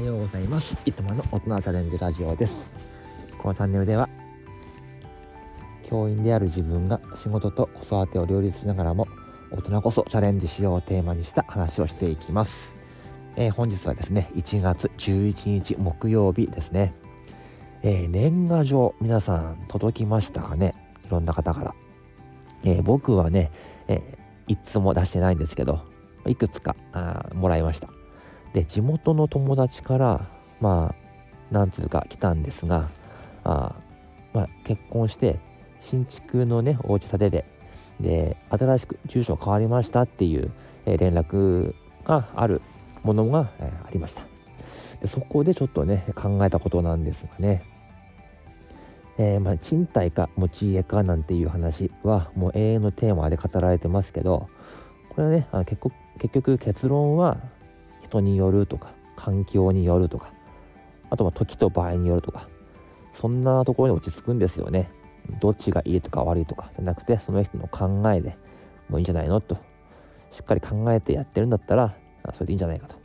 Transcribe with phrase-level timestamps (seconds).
[0.00, 0.74] はようございます。
[0.86, 2.72] いつもの大人チャレンジラジオです。
[3.36, 4.08] このチャンネルでは
[5.82, 9.06] 教員である自分が仕事と子育てを両立しながらも
[9.50, 12.74] 大人こそチャレンジしようをテーマにした話をしていきます、
[13.36, 16.94] えー、本日はですね1月11日木曜日ですね、
[17.82, 20.74] えー、年賀状皆さん届きましたかね？
[21.04, 21.74] いろんな方から、
[22.64, 23.52] えー、僕はね、
[23.86, 25.82] えいつも出してないんですけど
[26.26, 27.99] いくつかあもらいました。
[28.52, 30.26] で地元の友達から
[30.60, 30.94] ま
[31.50, 32.88] あなんつうか来たんですが
[33.44, 33.74] あ
[34.32, 35.38] まあ結婚して
[35.78, 37.44] 新築のねお家建てで
[38.00, 40.50] で新しく住所変わりましたっていう、
[40.86, 41.74] え、連絡
[42.04, 42.62] がある
[43.02, 44.22] ものが、え、ありました。
[45.00, 47.62] でそこでちょっとね考えたことなんですがね。
[49.18, 54.48] えー、まあ、賃貸か持ち家かなんていう話はもう永遠のテーマで語られてますけど
[55.10, 57.36] これはねあ結局結局結論は
[58.10, 60.32] 人によるとか環境によるとか
[61.10, 62.48] あとは時と場合によるとか
[63.14, 64.90] そんなところに落ち着くんですよね。
[65.40, 68.36] どっちがいいとか悪いとかじゃなくてその人の考えで
[68.88, 69.58] もういいんじゃないのと
[70.30, 71.94] しっかり考えてやってるんだったら
[72.32, 72.98] それでいいんじゃないかとい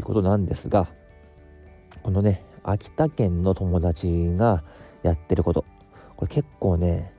[0.00, 0.88] うことなんですが
[2.02, 4.62] このね秋田県の友達が
[5.02, 5.64] やってること
[6.16, 7.12] これ結構ね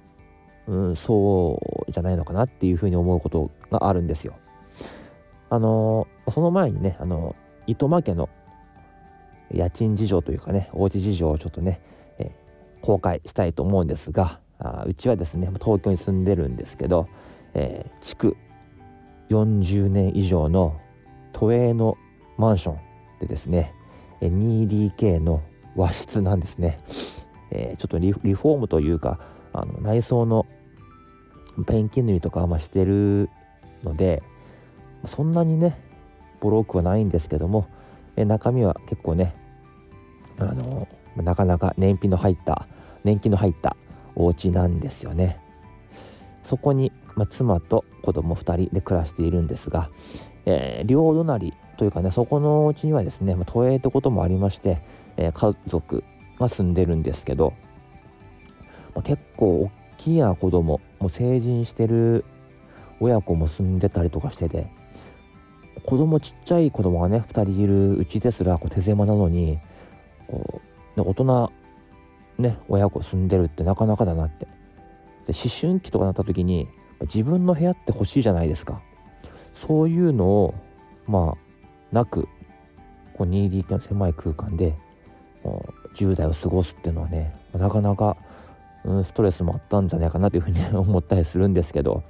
[0.67, 4.35] うんそうじゃないのかなっていうふうに思うことがあるんですよ。
[5.49, 7.35] あのその前にね、あの
[7.67, 8.29] 糸間家の
[9.51, 11.81] 家賃事情というかね、おうち事情をちょっとね、
[12.17, 17.07] えー、公開したいと思うんですが、あうちはですね、東京に住んでるんですけど、
[17.53, 18.37] えー、築
[19.29, 20.79] 40年以上の
[21.33, 21.97] 都営の
[22.37, 22.79] マンション
[23.21, 23.73] でですね、
[24.21, 25.41] 2DK の
[25.75, 26.79] 和室なんですね。
[27.51, 29.19] えー、ちょっとリフォームというか、
[29.53, 30.45] あの内装の
[31.67, 33.29] ペンキ塗りとかましてる
[33.83, 34.23] ので、
[35.07, 35.79] そんなにね
[36.39, 37.67] ボロくはないんですけども
[38.15, 39.35] え中身は結構ね
[40.39, 42.67] あのなかなか燃費の入った
[43.03, 43.75] 年季の入った
[44.15, 45.39] お家なんですよね。
[46.43, 49.89] そこに、ま、妻と子供2人で暮らしているんですが、
[50.45, 54.81] えー、両隣というかねそこのお家にはですね、ま、都営ってこともありまして、
[55.17, 56.03] えー、家族
[56.39, 57.53] が住んでるんですけど、
[58.93, 62.25] ま、結構大きいな子供もう成人してる
[62.99, 64.67] 親子も住んでたりとかしてて
[65.85, 69.59] 子供ちっちゃい子供がね2人いるうちですらこう手狭なのに
[70.27, 70.61] こ
[70.97, 71.51] う、大人
[72.39, 74.47] ね親子住んでるってなかなかだなって。
[75.27, 76.67] で思春期とかなった時に
[77.01, 78.81] 自分の部屋って欲しいじゃないですか。
[79.55, 80.53] そういうのを
[81.07, 82.27] まあなく
[83.13, 84.75] こう 2D の狭い空間で
[85.95, 88.17] 10代を過ごすっていうのはねなかなか、
[88.83, 92.03] うん、ストレスもあったんじゃないかなというふうに 思ったりするんですけど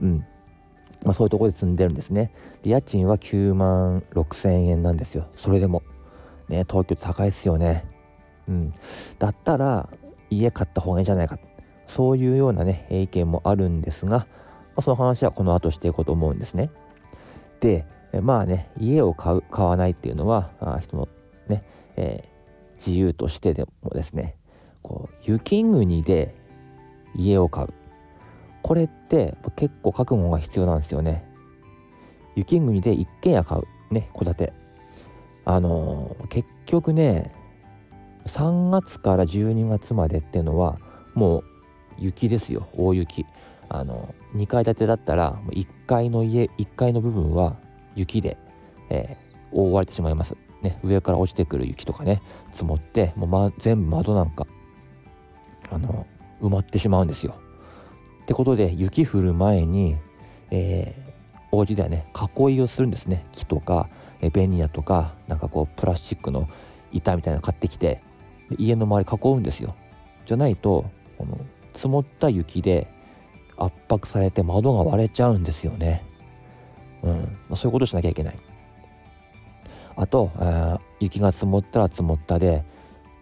[0.00, 0.24] うん。
[1.04, 2.32] まあ、そういうところで住んでるんですね。
[2.62, 5.28] で家賃は9万6千円なんですよ。
[5.36, 5.82] それでも。
[6.48, 7.84] ね東京高いですよね。
[8.48, 8.74] うん。
[9.18, 9.88] だったら
[10.30, 11.38] 家買った方がいいんじゃないか。
[11.86, 14.26] そういうようなね意見もあるんですが、ま
[14.76, 16.70] あ、その話はこの後していこうと思うんですね。
[17.60, 17.86] で
[18.22, 21.08] まあね家を買う買わないっていうのはあ人の
[21.48, 21.64] ね、
[21.96, 24.36] えー、自由としてでもですね
[24.82, 26.34] こう雪国で
[27.14, 27.68] 家を買う。
[28.66, 31.24] これって結構覚悟が必要なんですよね。
[32.34, 33.94] 雪国で一軒家買う。
[33.94, 34.52] ね戸建て。
[35.44, 37.32] あのー、結局ね
[38.26, 40.80] 3月から12月までっていうのは
[41.14, 41.44] もう
[41.96, 42.66] 雪ですよ。
[42.72, 43.24] 大雪。
[43.68, 47.54] あの2階建てだったら1階の家1階の部分は
[47.94, 48.36] 雪で、
[48.90, 52.20] えー、覆われてしまいます、ね、上から落ちてくる雪とかね
[52.52, 54.44] 積もってもう、ま、全部窓なんか
[55.70, 56.04] あの
[56.40, 57.40] 埋まってしまうんですよ。
[58.26, 59.96] ってことで雪降る前に、
[60.50, 63.24] えー、お家ではね囲いをするんですね。
[63.30, 63.88] 木とか、
[64.20, 66.48] えー、ベニヤとかなんかこうプラスチックの
[66.90, 68.02] 板みたいなの買ってきて
[68.58, 69.76] 家の周り囲うんですよ。
[70.26, 71.38] じゃないとこの
[71.74, 72.88] 積もった雪で
[73.56, 76.04] 圧迫されて窓が割れちゃうんですよね。
[77.04, 78.38] うん、まあ、そういうことしなきゃいけない。
[79.94, 82.64] あと、え、雪が積もったら積もったで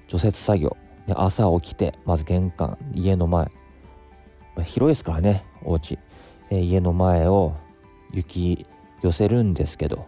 [0.08, 0.78] 除雪作業。
[1.14, 3.50] 朝起きてまず玄関家の前。
[4.62, 5.98] 広いですからねお家、
[6.50, 7.54] えー、家の前を
[8.12, 8.66] 雪
[9.02, 10.06] 寄せるんですけど。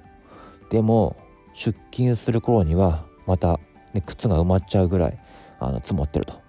[0.70, 1.16] でも
[1.54, 3.60] 出勤する頃にはまた、
[3.94, 5.18] ね、靴が埋まっちゃうぐらい
[5.60, 6.46] あの積もってると。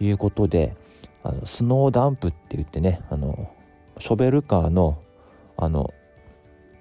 [0.00, 0.76] いうことで
[1.22, 3.50] あのスノーダンプって言ってねあの
[3.98, 4.98] ショベルカーの
[5.56, 5.94] あの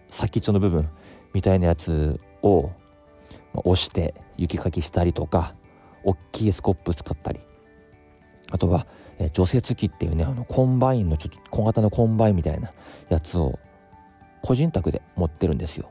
[0.10, 0.90] 先っちょの部分
[1.34, 2.72] みたいなやつを
[3.54, 5.56] 押して雪かきしたりとか
[6.04, 7.40] 大きいスコップ使ったり
[8.52, 8.88] あとは
[9.20, 12.72] え除雪機っていうねあのコンバインのちょっと小型のコンバインみたいな
[13.10, 13.60] やつを
[14.42, 15.90] 個人宅で持ってるんですよ。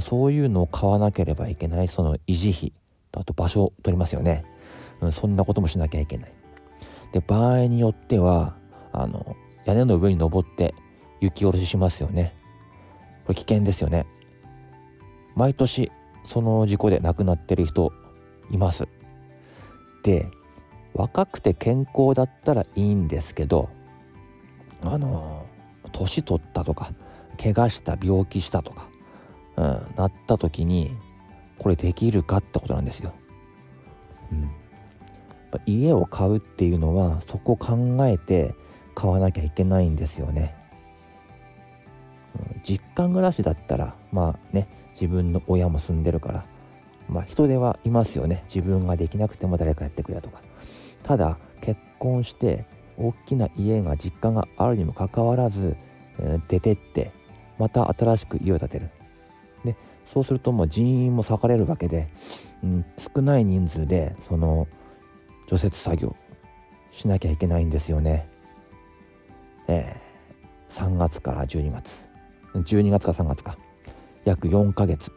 [0.00, 2.72] そういうのを買わなければいけないその維持費
[3.10, 4.44] とあと場所を取りますよね、
[5.00, 6.32] うん、そんなこともしなきゃいけない。
[7.12, 8.54] で場合によっては
[8.92, 10.74] あの屋根の上に登って
[11.20, 12.34] 雪下ろししますよね。
[13.26, 14.06] これ危険ですよね。
[15.34, 15.90] 毎年
[16.24, 17.92] その事故で亡くなってる人
[18.50, 18.86] います。
[20.02, 20.30] で
[20.98, 23.70] 若くて健康だったらいいんですけど
[24.82, 25.46] あの
[25.92, 26.92] 年取ったとか
[27.40, 28.88] 怪我した病気したとか、
[29.56, 30.96] うん、なった時に
[31.58, 33.12] これできるかってことなんですよ。
[34.32, 34.50] うん、
[35.66, 38.54] 家を買うっていうのはそこ考えて
[38.94, 40.54] 買わなきゃいけないんですよね。
[42.64, 46.44] 実家暮らしだったらまあね自分の親も住んでるから
[47.08, 50.42] まあ人手はいますよね自分ができなくても誰かやってくれとか
[51.02, 52.64] ただ結婚して
[52.98, 55.76] 大きな家が実家があるにもかかわらず、
[56.18, 57.12] え、出てって
[57.58, 58.90] また新しく家を建てる。
[59.64, 62.08] でそうするともう人員も割かれるわけで、
[62.62, 62.84] うん、
[63.14, 64.66] 少ない人数でその
[65.48, 66.16] 除雪作業
[66.92, 68.28] しなきゃいけないんですよね。
[69.68, 71.90] えー、3月から12月。
[72.54, 73.58] 12月か3月か。
[74.24, 75.12] 約4ヶ月。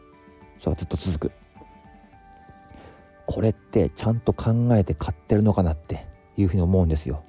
[0.60, 1.32] それがずっと続く。
[3.32, 6.06] これってちゃんと考えて買ってるのかなって
[6.36, 7.24] いうふうに思うんですよ。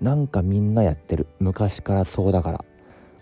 [0.00, 1.26] なんかみんなやってる。
[1.40, 2.64] 昔からそうだから。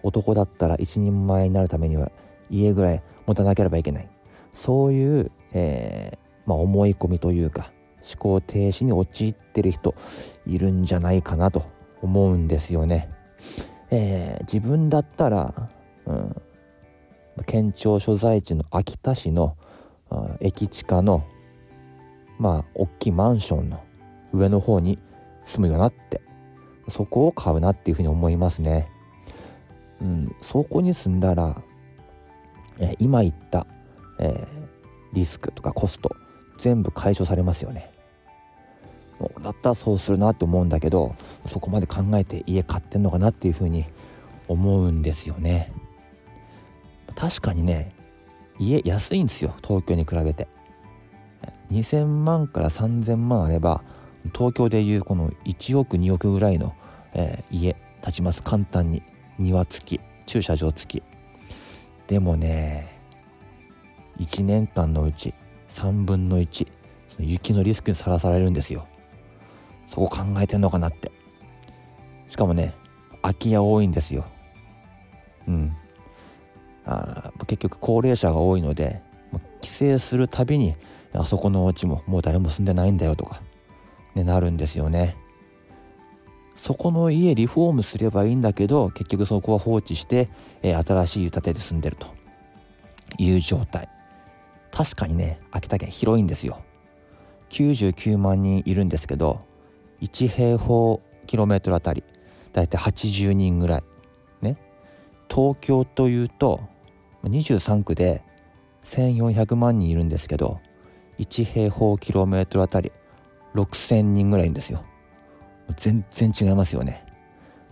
[0.05, 2.13] 男だったら一人前になるためには
[2.49, 4.09] 家ぐらい持たなければいけない。
[4.55, 6.19] そういう、えー、
[6.49, 7.73] まあ、思い込みというか
[8.09, 9.97] 思考停止に陥ってる人
[10.47, 11.65] いるんじゃないかなと
[12.01, 13.11] 思うんですよね。
[13.91, 15.69] えー、自分だったら、
[16.07, 16.37] うん、
[17.45, 19.57] 県庁所在地の秋田市の
[20.39, 21.25] 駅地下の
[22.41, 23.85] まあ大きいマンションの
[24.33, 24.99] 上の方に
[25.45, 26.23] 住むよなって
[26.89, 28.89] そこを買うなっていうふうに思いますね。
[30.01, 31.63] うん、そこに住んだら、
[32.79, 33.67] え、今言った、
[34.19, 36.17] えー、リスクとかコスト
[36.59, 37.93] 全部解消されますよね。
[39.43, 41.15] だったらそうするなって思うんだけど
[41.47, 43.85] そこまで考えて家買ってんのかなっていうふうに
[44.49, 45.71] 思うんですよね。
[47.15, 47.95] 確かにね
[48.59, 50.49] 家安いんですよ東京に比べて。
[51.71, 53.83] 2000万から3000万あれば
[54.35, 56.75] 東京でいうこの1億2億ぐらいの、
[57.15, 58.43] えー、家建ちます。
[58.43, 59.03] 簡単に。
[59.39, 61.03] 庭付き駐車場付き。
[62.09, 63.01] でもね
[64.19, 65.33] 1年間のうち
[65.71, 66.67] 3分の1
[67.09, 68.87] その雪のリスクにさらされるんですよ。
[69.89, 71.11] そこ考えてんのかなって。
[72.29, 72.75] しかもね
[73.23, 74.27] 空き家多いんですよ。
[75.49, 75.77] うん。
[76.85, 79.03] あ結局高齢者が多いので
[79.61, 80.77] 帰省するたびに
[81.13, 83.43] あそこのお家ももう誰も住んでないんだよとか、
[84.15, 85.17] ね、なるんですよね。
[86.57, 90.29] そこの家リフォームすればいいんだけど結局そこは放置して、
[90.63, 92.21] えー、新しい建てで住んでると。
[93.19, 93.89] いう状態。
[94.71, 96.63] 確かにね秋田県広いんですよ。
[97.51, 99.45] 99万人いるんですけど
[100.01, 102.05] 1平方キロメートルあたり
[102.53, 103.85] だいたい80人ぐらい。
[104.43, 104.57] ね。
[105.29, 106.61] 東京というと
[107.25, 108.23] 23区で
[108.85, 110.61] 1400万人いるんですけど
[111.21, 112.91] 1平方キロメートルあたり
[113.55, 114.85] 6000人ぐらいいるんですよ。
[115.77, 117.05] 全然違いますよね。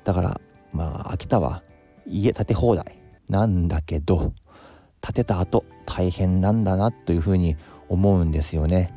[0.05, 0.41] だから
[0.73, 1.63] まあ秋田は
[2.07, 2.99] 家建て放題。
[3.29, 4.33] なんだけど
[5.01, 7.57] 建てた後大変なんだなというふうに
[7.89, 8.95] 思うんですよね。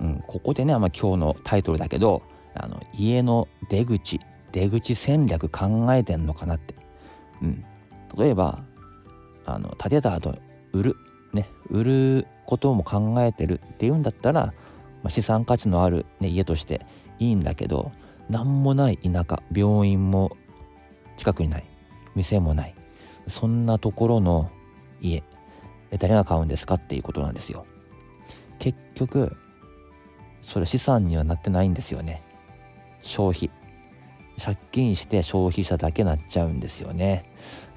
[0.00, 2.22] うん、ここでね、まあ、今日のタイトルだけど
[2.54, 4.20] あの家の出口
[4.52, 6.74] 出口戦略考えてんのかなって、
[7.42, 7.64] うん、
[8.16, 8.64] 例えば
[9.44, 10.34] あの建てた後
[10.72, 10.96] 売る
[11.34, 14.46] ね売ることも考えてるっていうんだったら、
[15.02, 16.84] まあ、資産価値のある、ね、家として
[17.20, 17.92] いいんだけど
[18.28, 20.36] 何もない田舎病院も
[21.16, 21.64] 近くにない
[22.16, 22.74] 店もない
[23.28, 24.50] そんなところの
[25.00, 25.22] 家
[25.96, 27.66] 誰が買うんですかっていうことなんですよ。
[28.58, 29.36] 結局
[30.42, 32.22] それ資産にはなってないんですよね。
[33.00, 33.50] 消費。
[34.42, 37.24] 借金して消費者だけなっちゃうんですよね。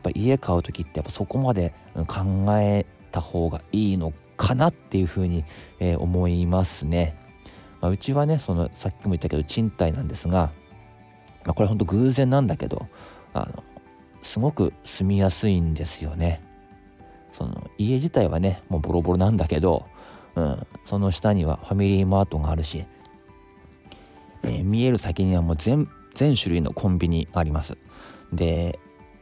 [0.04, 1.74] やっぱ家買う時ってやっぱそこまで
[2.08, 4.14] 考えた方がいいの
[4.44, 5.46] かなっていうふうに、
[5.80, 7.16] えー、思いますね、
[7.82, 10.52] まあ、うちはねそのさっきも言ったけど賃貸なんですが、
[11.46, 12.88] まあ、これほんと偶然なんだけど
[13.34, 13.64] あの
[14.22, 16.42] すごく住みやすいんですよね。
[17.34, 19.88] その家自体はねもうボロボロなんだけど
[20.36, 22.86] うん、その下にはファミリーマートがあるし、
[24.44, 27.78] えー、見える先にはもう全全種類のコンビニがあります。
[28.32, 28.80] で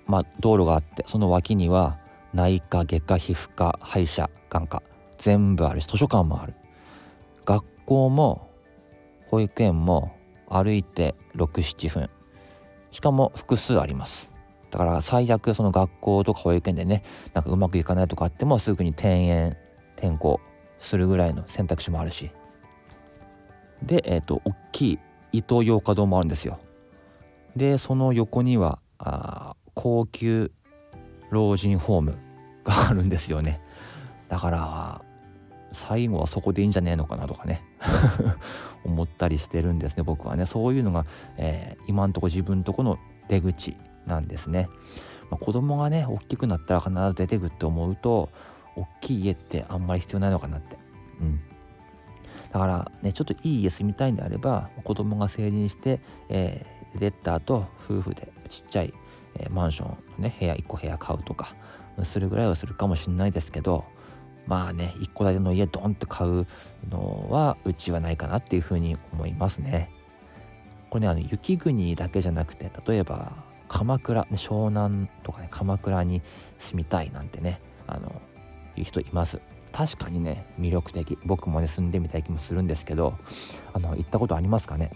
[0.07, 1.99] まあ道路があってその脇には
[2.33, 4.83] 内科外科皮膚科歯医者眼科
[5.21, 6.55] 全部あるし図書館もある。
[7.45, 8.49] 学校も
[9.29, 10.11] 保育園も
[10.49, 12.09] 歩いて67分。
[12.91, 14.27] しかも複数あります。
[14.71, 19.57] だから最悪その学校とか保育園でねなんかうまくいかないとかあってもすぐに転園
[19.97, 20.39] 転校
[20.79, 22.31] するぐらいの選択肢もあるし。
[23.83, 24.99] でえっ、ー、と大きい
[25.33, 26.59] 伊東洋華堂もあるんですよ。
[27.55, 30.51] でその横にはあ高級
[31.29, 32.17] 老人ホーム
[32.63, 33.61] があるんですよね。
[34.29, 35.01] だから
[35.71, 37.63] 最後はそこでいいんじゃねえのかなとかね。
[38.83, 40.45] 思ったりしてるんですね僕はね。
[40.45, 41.05] そういうのが、
[41.37, 42.97] えー、今んとこ自分のとこの
[43.27, 44.69] 出口なんですね、
[45.29, 48.29] まあ、子供がね大きくなったら必ず出てくって思うと
[48.75, 50.77] 大きい家ってあんまり必要ないのかなって。
[51.21, 51.39] うん。
[52.51, 58.93] だからねちょっといい家住みたいんであれば子供が成人して、えー、出た後夫婦でちっちゃい、
[59.35, 61.55] えー、マンションのね部屋1個部屋買うとか
[62.03, 63.85] するぐらいはするかもしれないですけど
[64.47, 66.47] まあね一戸建ての家ドンって買う
[66.89, 69.89] のはうちはないかなっていうふうに思いますね。
[70.89, 73.31] これねあの雪国だけじゃなくて例えば
[73.69, 76.21] 鎌倉、湘南とかね鎌倉に
[76.59, 78.21] 住みたいなんてねあの
[78.75, 79.39] いう人います。
[79.71, 83.15] 確かにね魅力的僕もね住んでみたい気もするんですけど
[83.71, 84.89] あの行ったことありますかね？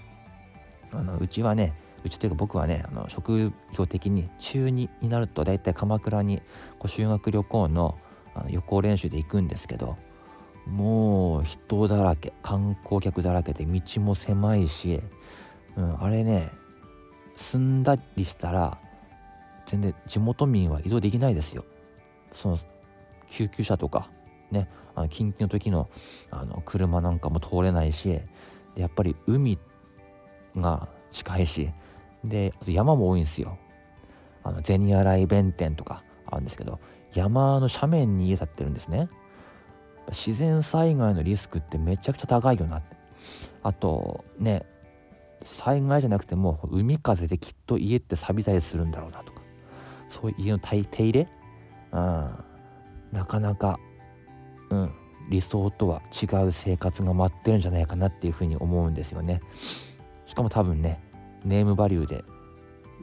[0.91, 1.73] あのうちはね
[2.03, 6.41] うちというか僕はねあの職業的に中2になると大体鎌倉に
[6.77, 7.97] こう修学旅行の
[8.35, 9.97] あの予行練習で行くんですけど
[10.67, 15.01] もう人だらけ観光客だらけで道も狭いし、
[15.77, 16.51] うん、あれね
[17.37, 18.79] 住んだりしたら
[19.65, 21.65] 全然地元民は移動できないですよ。
[22.31, 22.59] その
[23.27, 24.09] 救急車とか
[24.51, 25.89] ねあの緊急の時の
[26.31, 28.19] あの車なんかも通れないし
[28.75, 29.57] やっぱり海
[30.55, 31.71] が近いし
[32.23, 33.57] であと山も多いんですよ。
[34.43, 36.79] あの銭洗弁天とかあるんですけど
[37.15, 39.09] 山の斜面に家建ってるんですね。
[40.09, 42.95] 自然災害のリスクってめちゃくちゃ高いよなって。
[43.63, 44.65] あとね
[45.43, 49.41] 災害じゃなくても海風できっと家って錆びたりするんだろうなとか。
[50.09, 51.27] そういう家の手入れ、
[51.91, 51.99] うん、
[53.11, 53.79] なかなか、
[54.69, 54.91] うん、
[55.29, 59.41] 理想とは違う生活が待ってるんじゃないかなっていうふうに思うんですよね。
[60.25, 61.01] しかも多分ね
[61.43, 62.23] ネームバリューで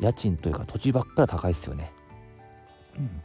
[0.01, 1.93] 家賃というか土地ばっかり高いですよね、
[2.97, 3.23] うん。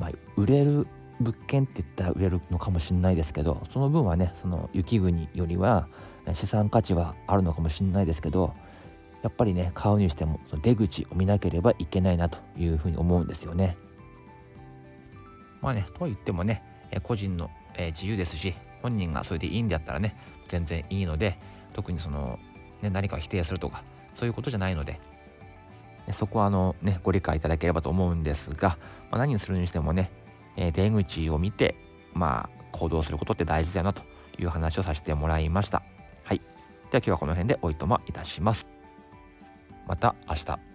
[0.00, 0.86] まあ、売れる
[1.20, 5.86] 物件って言ったら売れるのかもしれないですけどその分はねその雪国よりは
[6.32, 8.54] 資産価値はあるのかもしれないですけど
[9.22, 13.76] やっぱりね買うにしてもその出口を見なければいけないなというふうに思うんですよね。
[15.60, 16.62] まあねとは言ってもね
[17.02, 20.16] 個人の自由ですし本人がそれでいいんであったらね
[20.48, 21.38] 全然いいので
[21.74, 22.38] 特にその、
[22.80, 24.98] ね、何かを否定するとかそういうことじゃないので
[26.12, 28.78] そこはあのねご理解いただければと思うんですが、
[29.10, 30.10] まあ、何をするにしてもね、
[30.56, 31.74] えー、出口を見て
[32.12, 34.02] まあ行動することって大事だよなと
[34.38, 35.82] いう話をさせてもらいました。
[36.24, 36.38] はい。
[36.38, 36.48] では
[36.92, 38.66] 今日はこの辺でおいとまいたします。
[39.86, 40.69] また明日。